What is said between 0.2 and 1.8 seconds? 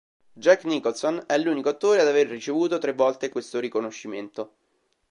Jack Nicholson è l'unico